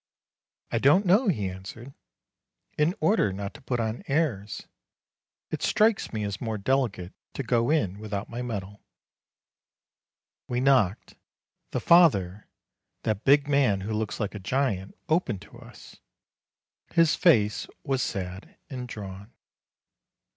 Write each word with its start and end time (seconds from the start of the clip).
"I 0.71 0.79
don't 0.79 1.05
know," 1.05 1.27
he 1.27 1.47
answered; 1.47 1.93
"in 2.75 2.95
order 2.99 3.31
not 3.31 3.53
to 3.53 3.61
put 3.61 3.79
on 3.79 4.01
airs: 4.07 4.65
it 5.51 5.61
strikes 5.61 6.11
me 6.11 6.23
as 6.23 6.41
more 6.41 6.57
delicate 6.57 7.13
to 7.35 7.43
go 7.43 7.69
in 7.69 7.99
without 7.99 8.27
my 8.27 8.41
medal." 8.41 8.81
We 10.47 10.59
knocked; 10.59 11.17
the 11.69 11.79
father, 11.79 12.47
that 13.03 13.25
big 13.25 13.47
man 13.47 13.81
who 13.81 13.93
looks 13.93 14.19
like 14.19 14.33
a 14.33 14.39
giant, 14.39 14.97
opened 15.07 15.43
to 15.43 15.59
us; 15.59 15.97
his 16.91 17.13
face 17.13 17.67
was 17.83 18.01
sad 18.01 18.57
and 18.71 18.87
drawn. 18.87 19.31